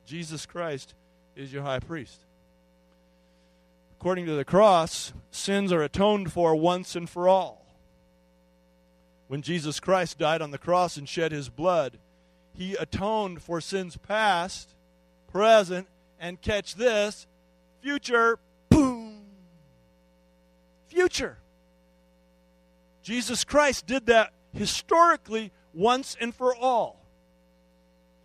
[0.06, 0.94] Jesus Christ
[1.34, 2.20] is your high priest.
[4.00, 7.66] According to the cross, sins are atoned for once and for all.
[9.28, 11.98] When Jesus Christ died on the cross and shed his blood,
[12.54, 14.74] he atoned for sins past,
[15.30, 15.86] present,
[16.18, 17.26] and catch this,
[17.82, 18.38] future.
[18.70, 19.20] Boom!
[20.86, 21.36] Future.
[23.02, 27.04] Jesus Christ did that historically once and for all.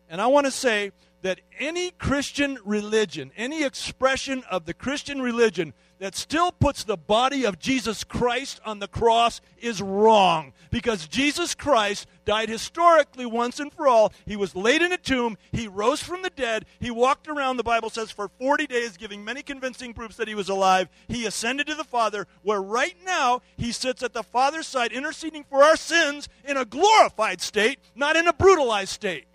[0.10, 0.94] And I want to say
[1.26, 7.46] that any Christian religion, any expression of the Christian religion that still puts the body
[7.46, 10.54] of Jesus Christ on the cross is wrong.
[10.70, 14.14] Because Jesus Christ died historically once and for all.
[14.28, 15.36] He was laid in a tomb.
[15.52, 16.68] He rose from the dead.
[16.80, 20.36] He walked around, the Bible says, for 40 days, giving many convincing proofs that he
[20.36, 20.90] was alive.
[21.08, 25.44] He ascended to the Father, where right now he sits at the Father's side, interceding
[25.44, 29.26] for our sins in a glorified state, not in a brutalized state.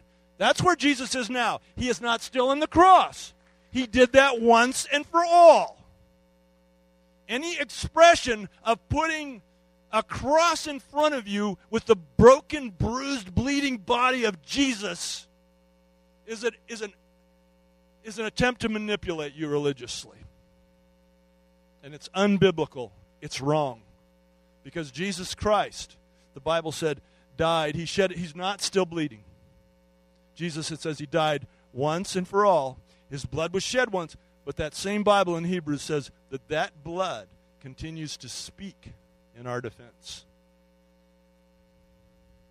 [0.41, 1.61] That's where Jesus is now.
[1.77, 3.35] He is not still on the cross.
[3.73, 5.85] He did that once and for all.
[7.29, 9.43] Any expression of putting
[9.93, 15.29] a cross in front of you with the broken, bruised, bleeding body of Jesus
[16.27, 16.95] is, it, is, an,
[18.03, 20.17] is an attempt to manipulate you religiously.
[21.85, 22.93] And it's unbiblical.
[23.21, 23.83] It's wrong.
[24.65, 25.99] Because Jesus Christ,
[26.33, 27.03] the Bible said,
[27.37, 27.75] died.
[27.75, 29.21] He shed he's not still bleeding.
[30.41, 32.79] Jesus, it says he died once and for all.
[33.11, 37.29] His blood was shed once, but that same Bible in Hebrews says that that blood
[37.61, 38.95] continues to speak
[39.39, 40.25] in our defense.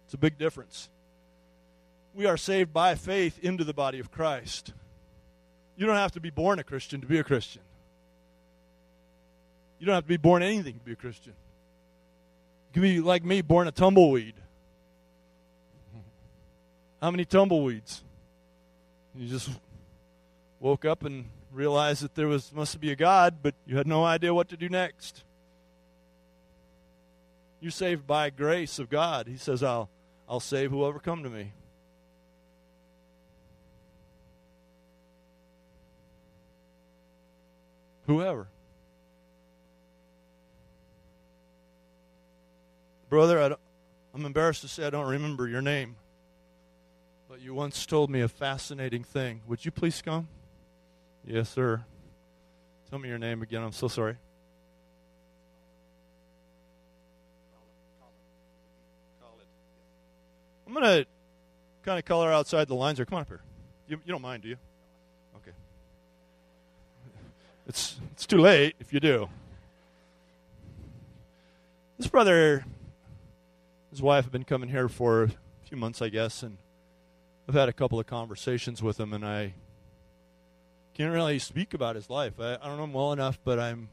[0.05, 0.87] It's a big difference.
[2.13, 4.71] We are saved by faith into the body of Christ.
[5.75, 7.63] You don't have to be born a Christian to be a Christian.
[9.79, 11.33] You don't have to be born anything to be a Christian.
[12.67, 14.35] You can be like me, born a tumbleweed.
[17.01, 18.03] How many tumbleweeds?
[19.15, 19.49] You just
[20.59, 24.03] woke up and realized that there was must be a God, but you had no
[24.03, 25.23] idea what to do next.
[27.61, 29.27] You're saved by grace of God.
[29.27, 29.89] He says, I'll
[30.27, 31.53] I'll save whoever come to me.
[38.09, 38.47] whoever.
[43.07, 43.55] Brother, I
[44.17, 45.95] am embarrassed to say I don't remember your name,
[47.29, 49.41] but you once told me a fascinating thing.
[49.47, 50.27] Would you please come?
[51.23, 51.85] Yes, sir.
[52.89, 53.61] Tell me your name again.
[53.61, 54.17] I'm so sorry.
[60.65, 61.05] I'm going to
[61.83, 63.05] kind of color outside the lines here.
[63.05, 63.41] Come on up here.
[63.87, 64.57] You, you don't mind, do you?
[65.35, 65.55] Okay.
[67.67, 69.29] It's, it's too late if you do.
[71.99, 72.65] This brother,
[73.91, 75.29] his wife, have been coming here for a
[75.67, 76.57] few months, I guess, and
[77.49, 79.55] I've had a couple of conversations with him, and I
[80.93, 82.33] can't really speak about his life.
[82.39, 83.89] I, I don't know him well enough, but I'm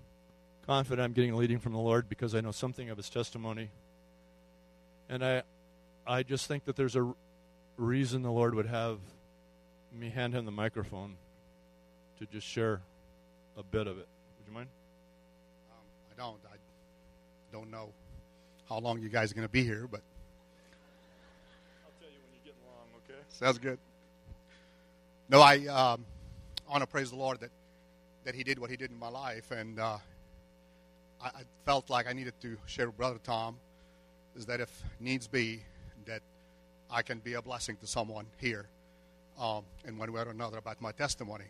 [0.67, 3.71] confident I'm getting a leading from the Lord because I know something of his testimony.
[5.09, 5.43] And I,
[6.07, 7.15] I just think that there's a
[7.79, 8.99] reason the Lord would have
[9.91, 11.15] me hand him the microphone
[12.19, 12.83] to just share
[13.57, 14.07] a bit of it.
[14.37, 14.69] Would you mind?
[15.71, 15.79] Um,
[16.13, 16.37] I don't.
[16.45, 16.57] I
[17.55, 17.89] don't know
[18.69, 20.03] how long you guys are going to be here, but.
[21.87, 23.26] I'll tell you when you're getting long, okay?
[23.39, 23.79] Sounds good.
[25.29, 26.07] No, I um,
[26.71, 27.51] want to praise the Lord that,
[28.25, 29.99] that He did what He did in my life, and uh,
[31.23, 33.59] I, I felt like I needed to share with Brother Tom
[34.37, 34.71] is that if
[35.01, 35.61] needs be,
[36.07, 36.23] that
[36.91, 38.65] I can be a blessing to someone here
[39.39, 41.45] um, in one way or another about my testimony,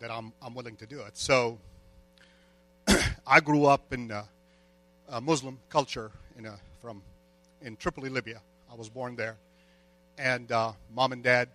[0.00, 1.16] that I'm, I'm willing to do it.
[1.16, 1.58] So
[3.24, 4.24] I grew up in a,
[5.10, 7.02] a Muslim culture in a, from
[7.62, 8.40] in Tripoli, Libya.
[8.68, 9.36] I was born there.
[10.18, 11.48] And uh, mom and dad,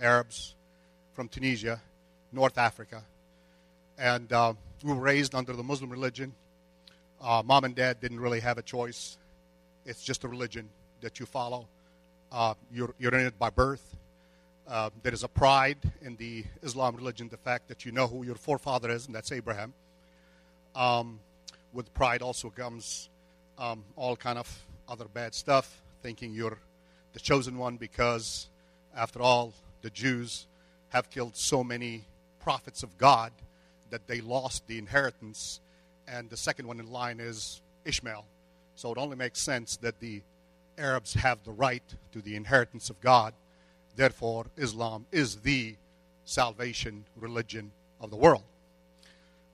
[0.00, 0.54] Arabs
[1.14, 1.80] from Tunisia,
[2.32, 3.02] North Africa.
[3.98, 6.34] And uh, we were raised under the Muslim religion.
[7.20, 9.16] Uh, mom and dad didn't really have a choice.
[9.84, 10.68] It's just a religion
[11.00, 11.66] that you follow.
[12.30, 13.96] Uh, you're, you're in it by birth.
[14.68, 18.24] Uh, there is a pride in the Islam religion, the fact that you know who
[18.24, 19.72] your forefather is, and that's Abraham.
[20.74, 21.20] Um,
[21.72, 23.08] with pride also comes
[23.58, 26.58] um, all kind of other bad stuff, thinking you're
[27.16, 28.46] the chosen one because,
[28.94, 30.46] after all, the Jews
[30.90, 32.04] have killed so many
[32.40, 33.32] prophets of God
[33.88, 35.60] that they lost the inheritance.
[36.06, 38.26] And the second one in line is Ishmael.
[38.74, 40.20] So it only makes sense that the
[40.76, 43.32] Arabs have the right to the inheritance of God.
[43.96, 45.76] Therefore, Islam is the
[46.26, 48.44] salvation religion of the world.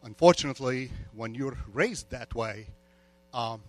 [0.03, 2.67] Unfortunately, when you're raised that way,
[3.33, 3.61] um,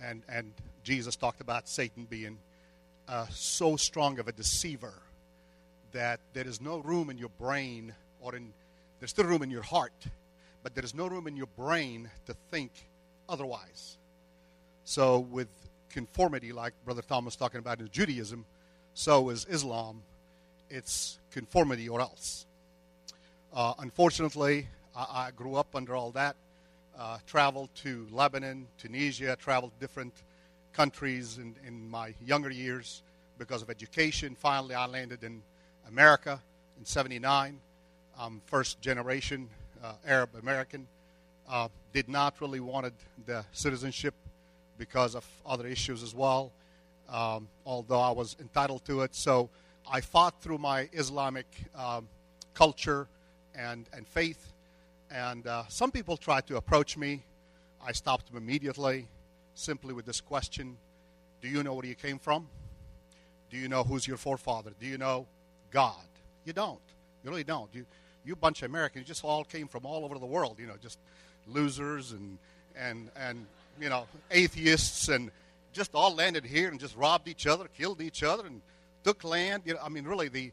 [0.00, 0.52] and, and
[0.84, 2.38] Jesus talked about Satan being
[3.10, 4.94] uh, so strong of a deceiver
[5.92, 8.52] that there is no room in your brain or in,
[9.00, 9.92] there's still room in your heart,
[10.62, 12.70] but there is no room in your brain to think
[13.28, 13.96] otherwise.
[14.84, 15.48] So, with
[15.90, 18.44] conformity, like Brother Thomas talking about in Judaism,
[18.94, 20.02] so is Islam.
[20.68, 22.46] It's conformity or else.
[23.52, 26.36] Uh, unfortunately, I, I, grew up under all that.
[26.96, 30.12] Uh, traveled to Lebanon, Tunisia, traveled different
[30.72, 33.02] countries in, in my younger years
[33.38, 34.34] because of education.
[34.34, 35.42] Finally, I landed in
[35.88, 36.40] America
[36.78, 37.58] in 79.
[38.18, 39.48] I'm first generation
[39.82, 40.86] uh, Arab American.
[41.48, 42.92] Uh, did not really wanted
[43.26, 44.14] the citizenship
[44.78, 46.52] because of other issues as well,
[47.08, 49.14] um, although I was entitled to it.
[49.14, 49.50] So
[49.90, 52.08] I fought through my Islamic um,
[52.54, 53.08] culture
[53.54, 54.52] and, and faith.
[55.10, 57.22] And uh, some people tried to approach me.
[57.84, 59.08] I stopped them immediately,
[59.54, 60.76] simply with this question
[61.40, 62.48] Do you know where you came from?
[63.50, 64.72] Do you know who's your forefather?
[64.78, 65.26] Do you know
[65.70, 65.94] God?
[66.44, 66.80] You don't.
[67.24, 67.68] You really don't.
[67.74, 67.84] You,
[68.24, 70.98] you bunch of Americans just all came from all over the world, you know, just
[71.46, 72.38] losers and,
[72.76, 73.46] and, and
[73.80, 75.30] you know, atheists and
[75.72, 78.60] just all landed here and just robbed each other, killed each other, and
[79.04, 79.62] took land.
[79.66, 80.52] You know, I mean, really, the,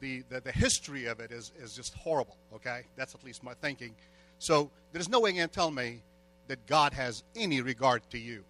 [0.00, 2.82] the, the, the history of it is, is just horrible, okay?
[2.96, 3.94] That's at least my thinking.
[4.38, 6.02] So there's no way you can tell me
[6.48, 8.44] that God has any regard to you.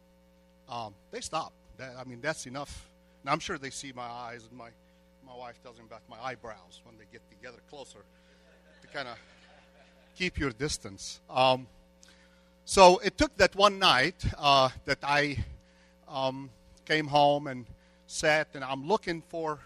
[0.68, 1.52] Um, they stop.
[1.76, 2.88] That, I mean, that's enough.
[3.22, 4.70] And I'm sure they see my eyes, and my,
[5.26, 7.98] my wife tells me about my eyebrows when they get together closer
[8.82, 9.16] to kind of
[10.16, 11.20] keep your distance.
[11.28, 11.66] Um,
[12.64, 15.44] so it took that one night uh, that I
[16.08, 16.50] um,
[16.84, 17.66] came home and
[18.06, 19.58] sat, and I'm looking for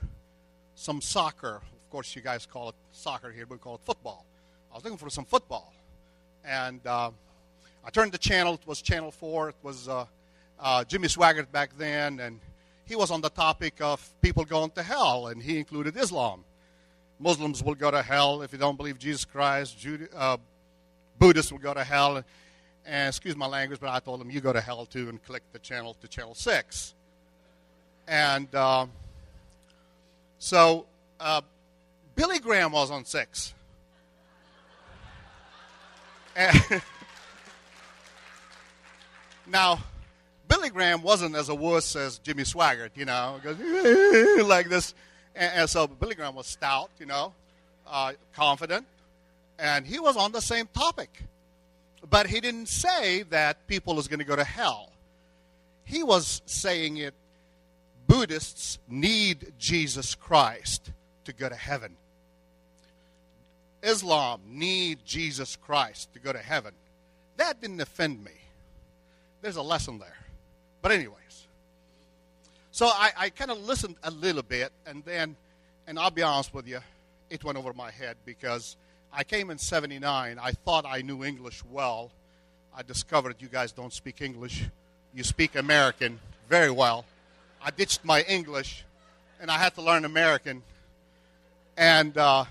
[0.74, 1.56] some soccer.
[1.56, 4.24] Of course, you guys call it soccer here, we call it football.
[4.70, 5.72] I was looking for some football.
[6.44, 7.10] And uh,
[7.84, 8.54] I turned the channel.
[8.54, 9.48] It was Channel 4.
[9.50, 10.06] It was uh,
[10.60, 12.38] uh, Jimmy Swaggart back then, and
[12.86, 16.44] he was on the topic of people going to hell, and he included Islam.
[17.18, 19.78] Muslims will go to hell if you don't believe Jesus Christ.
[19.78, 20.36] Jude, uh,
[21.18, 22.22] Buddhists will go to hell.
[22.84, 25.42] And excuse my language, but I told him, you go to hell too, and click
[25.52, 26.94] the channel to channel 6.
[28.06, 28.86] And uh,
[30.38, 30.86] so
[31.18, 31.42] uh,
[32.14, 33.54] Billy Graham was on 6.
[36.34, 36.82] And
[39.52, 39.78] now,
[40.48, 43.38] Billy Graham wasn't as a wuss as Jimmy Swaggart, you know,
[44.44, 44.94] like this.
[45.36, 47.32] And, and, so Billy Graham was stout, you know,
[47.86, 48.86] uh, confident,
[49.58, 51.22] and he was on the same topic.
[52.08, 54.90] But he didn't say that people is going to go to hell.
[55.84, 57.14] He was saying it
[58.06, 60.90] Buddhists need Jesus Christ
[61.24, 61.96] to go to heaven.
[63.82, 66.72] Islam need Jesus Christ to go to heaven.
[67.36, 68.41] That didn't offend me.
[69.42, 70.16] There's a lesson there.
[70.80, 71.46] But anyways,
[72.70, 75.36] so I, I kind of listened a little bit, and then,
[75.86, 76.78] and I'll be honest with you,
[77.28, 78.76] it went over my head because
[79.12, 80.38] I came in 79.
[80.40, 82.10] I thought I knew English well.
[82.74, 84.64] I discovered you guys don't speak English.
[85.14, 86.18] You speak American
[86.48, 87.04] very well.
[87.62, 88.84] I ditched my English
[89.40, 90.62] and I had to learn American.
[91.76, 92.44] And uh,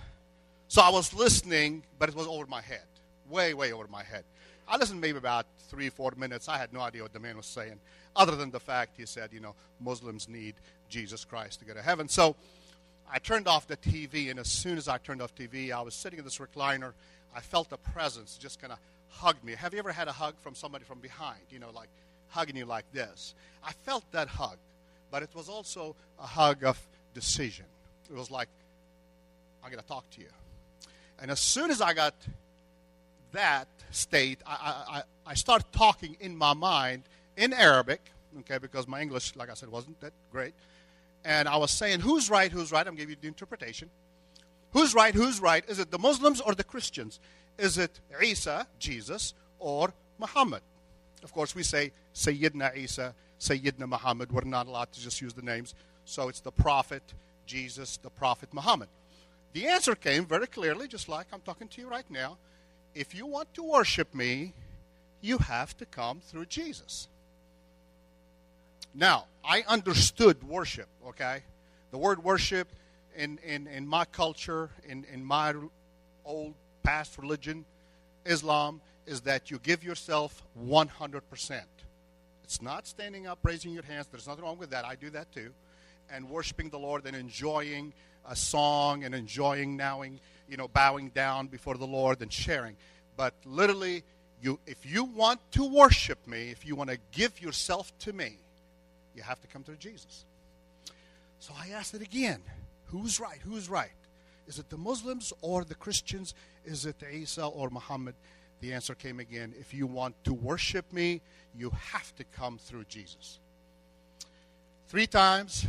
[0.67, 2.83] so I was listening, but it was over my head,
[3.29, 4.23] way, way over my head.
[4.71, 6.47] I listened maybe about three, four minutes.
[6.47, 7.77] I had no idea what the man was saying,
[8.15, 10.55] other than the fact he said, you know, Muslims need
[10.87, 12.07] Jesus Christ to go to heaven.
[12.07, 12.37] So
[13.11, 15.93] I turned off the TV, and as soon as I turned off TV, I was
[15.93, 16.93] sitting in this recliner.
[17.35, 19.55] I felt a presence just kind of hugged me.
[19.55, 21.41] Have you ever had a hug from somebody from behind?
[21.49, 21.89] You know, like
[22.29, 23.35] hugging you like this.
[23.65, 24.55] I felt that hug,
[25.11, 26.79] but it was also a hug of
[27.13, 27.65] decision.
[28.09, 28.47] It was like,
[29.65, 30.29] I'm going to talk to you.
[31.21, 32.15] And as soon as I got
[33.33, 37.03] that state, I, I, I started talking in my mind
[37.37, 40.53] in Arabic, okay, because my English, like I said, wasn't that great.
[41.23, 42.85] And I was saying, who's right, who's right?
[42.85, 43.89] I'm giving you the interpretation.
[44.71, 45.63] Who's right, who's right?
[45.67, 47.19] Is it the Muslims or the Christians?
[47.57, 50.61] Is it Isa, Jesus, or Muhammad?
[51.23, 54.31] Of course, we say Sayyidina Isa, Sayyidina Muhammad.
[54.31, 55.75] We're not allowed to just use the names.
[56.05, 57.03] So it's the Prophet
[57.45, 58.87] Jesus, the Prophet Muhammad.
[59.53, 62.37] The answer came very clearly, just like I'm talking to you right now.
[62.93, 64.53] If you want to worship me,
[65.21, 67.07] you have to come through Jesus.
[68.93, 71.43] Now, I understood worship, okay?
[71.91, 72.67] The word worship
[73.15, 75.53] in, in, in my culture, in, in my
[76.25, 77.65] old past religion,
[78.25, 81.61] Islam, is that you give yourself 100%.
[82.43, 84.07] It's not standing up, raising your hands.
[84.11, 84.85] There's nothing wrong with that.
[84.85, 85.51] I do that too.
[86.09, 87.93] And worshiping the Lord and enjoying
[88.27, 92.75] a song and enjoying nowing, you know, bowing down before the Lord and sharing.
[93.17, 94.03] But literally,
[94.41, 98.37] you, if you want to worship me, if you want to give yourself to me,
[99.15, 100.25] you have to come through Jesus.
[101.39, 102.41] So I asked it again
[102.85, 103.39] who's right?
[103.43, 103.89] Who's right?
[104.47, 106.33] Is it the Muslims or the Christians?
[106.65, 108.15] Is it Isa or Muhammad?
[108.59, 111.21] The answer came again if you want to worship me,
[111.55, 113.39] you have to come through Jesus.
[114.87, 115.65] Three times,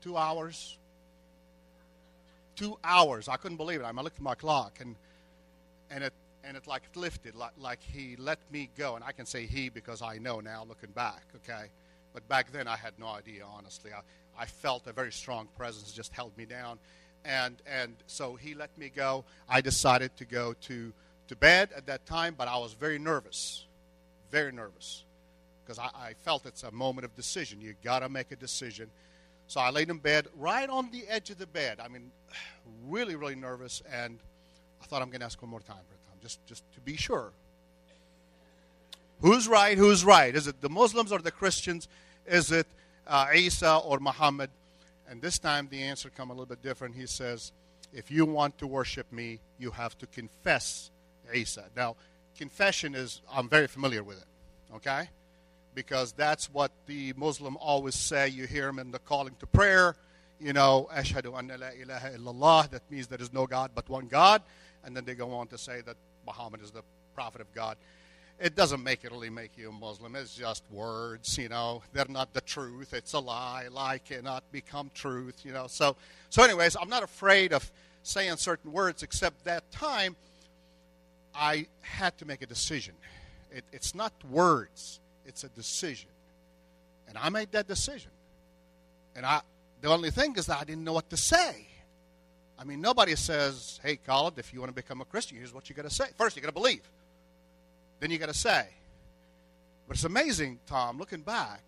[0.00, 0.76] two hours.
[2.56, 3.28] Two hours.
[3.28, 3.84] I couldn't believe it.
[3.84, 4.96] I looked at my clock and
[5.90, 8.94] and it and it like lifted, like, like he let me go.
[8.94, 11.66] And I can say he because I know now looking back, okay?
[12.14, 13.90] But back then I had no idea, honestly.
[13.92, 14.00] I,
[14.40, 16.78] I felt a very strong presence just held me down.
[17.24, 19.24] And, and so he let me go.
[19.48, 20.92] I decided to go to,
[21.28, 23.66] to bed at that time, but I was very nervous,
[24.30, 25.02] very nervous,
[25.64, 27.60] because I, I felt it's a moment of decision.
[27.60, 28.88] You got to make a decision.
[29.48, 31.78] So I laid in bed, right on the edge of the bed.
[31.82, 32.10] I mean,
[32.86, 34.18] really, really nervous, and
[34.82, 35.76] I thought I'm going to ask one more time,
[36.22, 37.30] just, just to be sure.
[39.20, 39.78] Who's right?
[39.78, 40.34] Who's right?
[40.34, 41.88] Is it the Muslims or the Christians?
[42.26, 42.66] Is it
[43.06, 44.50] uh, Isa or Muhammad?
[45.08, 46.96] And this time the answer come a little bit different.
[46.96, 47.52] He says,
[47.92, 50.90] if you want to worship me, you have to confess
[51.32, 51.64] Isa.
[51.76, 51.96] Now,
[52.36, 55.08] confession is, I'm very familiar with it, okay?
[55.76, 58.26] Because that's what the Muslim always say.
[58.26, 59.94] You hear them in the calling to prayer,
[60.40, 62.70] you know, Ashhadu anna la ilaha illallah.
[62.70, 64.42] That means there is no God but one God.
[64.84, 65.96] And then they go on to say that
[66.26, 66.82] Muhammad is the
[67.14, 67.76] prophet of God
[68.38, 70.14] it doesn't make it really make you a Muslim.
[70.14, 71.82] It's just words, you know.
[71.92, 72.92] They're not the truth.
[72.92, 73.68] It's a lie.
[73.70, 75.66] Lie cannot become truth, you know.
[75.68, 75.96] So,
[76.28, 77.70] so anyways, I'm not afraid of
[78.02, 80.16] saying certain words, except that time
[81.34, 82.94] I had to make a decision.
[83.50, 85.00] It, it's not words.
[85.26, 86.10] It's a decision,
[87.08, 88.10] and I made that decision.
[89.14, 89.40] And I,
[89.80, 91.66] the only thing is that I didn't know what to say.
[92.58, 95.68] I mean, nobody says, "Hey, Khalid, if you want to become a Christian, here's what
[95.68, 96.06] you got to say.
[96.16, 96.82] First, you got to believe."
[97.98, 98.66] Then you got to say.
[99.86, 101.62] But it's amazing, Tom, looking back,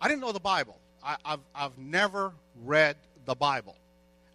[0.00, 0.78] I didn't know the Bible.
[1.02, 3.76] I, have I've never read the Bible.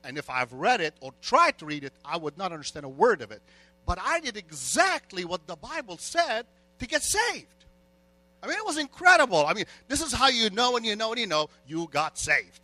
[0.03, 2.89] And if I've read it or tried to read it, I would not understand a
[2.89, 3.41] word of it.
[3.85, 6.45] But I did exactly what the Bible said
[6.79, 7.58] to get saved.
[8.41, 9.45] I mean, it was incredible.
[9.45, 12.17] I mean, this is how you know and you know and you know you got
[12.17, 12.61] saved.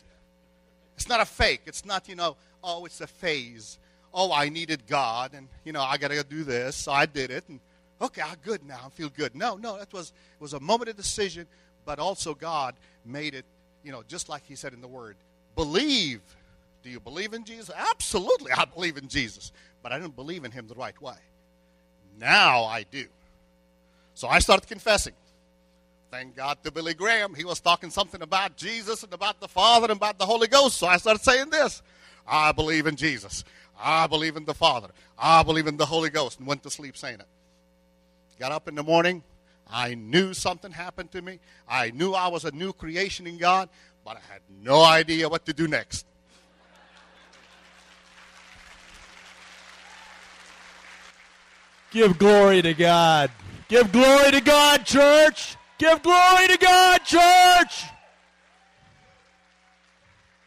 [0.95, 1.61] It's not a fake.
[1.65, 3.77] It's not, you know, oh, it's a phase
[4.15, 7.29] oh, I needed God, and you know, I got to do this, so I did
[7.29, 7.59] it, and
[8.01, 8.79] okay, I'm good now.
[8.85, 9.35] I feel good.
[9.35, 11.45] No, no, that was it was a moment of decision,
[11.85, 13.45] but also God made it,
[13.83, 15.17] you know, just like He said in the Word,
[15.55, 16.21] believe.
[16.81, 17.71] Do you believe in Jesus?
[17.75, 19.51] Absolutely, I believe in Jesus,
[19.81, 21.17] but I didn't believe in Him the right way.
[22.19, 23.05] Now I do.
[24.13, 25.13] So I started confessing.
[26.11, 27.33] Thank God to Billy Graham.
[27.33, 30.77] He was talking something about Jesus and about the Father and about the Holy Ghost.
[30.77, 31.81] So I started saying this
[32.27, 33.43] I believe in Jesus.
[33.79, 34.89] I believe in the Father.
[35.17, 36.39] I believe in the Holy Ghost.
[36.39, 37.27] And went to sleep saying it.
[38.39, 39.23] Got up in the morning.
[39.69, 41.39] I knew something happened to me.
[41.67, 43.69] I knew I was a new creation in God,
[44.03, 46.05] but I had no idea what to do next.
[51.91, 53.31] Give glory to God.
[53.67, 55.55] Give glory to God, church.
[55.77, 57.83] Give glory to God, church.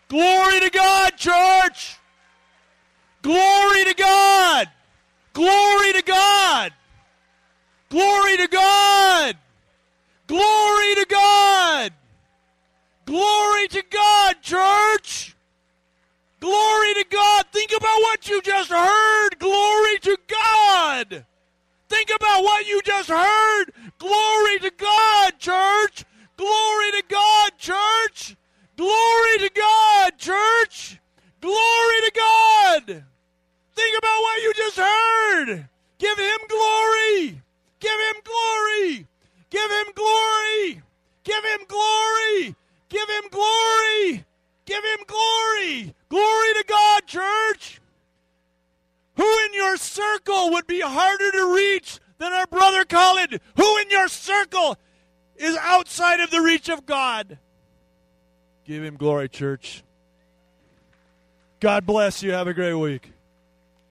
[0.09, 1.97] Glory to God, church.
[3.21, 4.69] Glory to God.
[5.35, 6.73] Glory to God.
[7.91, 9.37] Glory to God.
[10.27, 11.93] Glory to God.
[13.05, 15.37] Glory to God, church.
[16.41, 17.47] Glory to God.
[17.53, 19.39] Think about what you just heard.
[19.39, 21.25] Glory to God.
[21.89, 23.73] Think about what you just heard.
[23.99, 26.05] Glory to God, church.
[26.37, 28.37] Glory to God, church.
[28.77, 31.01] Glory to God, church.
[31.41, 33.05] Glory to God.
[33.75, 35.69] Think about what you just heard.
[35.99, 37.41] Give him glory.
[37.81, 39.07] Give him glory.
[39.51, 40.83] Give him glory.
[41.25, 42.55] Give him glory.
[42.89, 44.25] Give him glory.
[44.67, 45.95] Give him glory.
[46.09, 47.81] Glory to God, church.
[49.19, 53.41] Who in your circle would be harder to reach than our brother Colin?
[53.57, 54.77] Who in your circle
[55.35, 57.37] is outside of the reach of God?
[58.65, 59.83] Give him glory, church.
[61.59, 62.31] God bless you.
[62.31, 63.11] Have a great week.